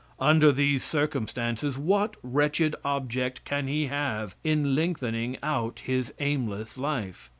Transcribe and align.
Under 0.19 0.51
these 0.51 0.83
circumstances 0.83 1.77
what 1.77 2.15
wretched 2.23 2.75
object 2.83 3.45
can 3.45 3.67
he 3.67 3.85
have 3.85 4.33
in 4.43 4.73
lengthening 4.73 5.37
out 5.43 5.81
his 5.81 6.11
aimless 6.17 6.75
life? 6.75 7.29